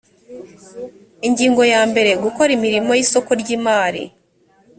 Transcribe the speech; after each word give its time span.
ingingo 1.27 1.61
ya 1.73 1.81
mbere 1.89 2.11
gukora 2.23 2.49
imirimo 2.57 2.91
y 2.95 3.01
isoko 3.05 3.31
ry 3.41 3.49
imari 3.57 4.03